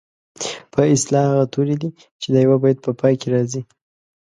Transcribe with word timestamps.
په 0.73 0.81
اصطلاح 0.93 1.25
هغه 1.31 1.45
توري 1.53 1.75
دي 1.81 1.89
چې 2.21 2.27
د 2.33 2.35
یوه 2.45 2.57
بیت 2.63 2.77
په 2.85 2.91
پای 2.99 3.13
کې 3.21 3.27
راځي. 3.35 3.61